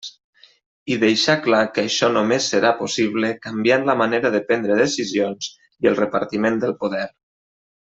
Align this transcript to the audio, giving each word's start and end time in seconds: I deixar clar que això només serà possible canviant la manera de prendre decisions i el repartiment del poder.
I 0.93 0.95
deixar 1.03 1.35
clar 1.47 1.59
que 1.75 1.83
això 1.89 2.09
només 2.15 2.49
serà 2.55 2.73
possible 2.81 3.31
canviant 3.45 3.87
la 3.93 3.99
manera 4.03 4.35
de 4.39 4.43
prendre 4.51 4.81
decisions 4.85 5.55
i 5.85 5.95
el 5.95 6.05
repartiment 6.05 6.63
del 6.67 6.79
poder. 6.85 7.09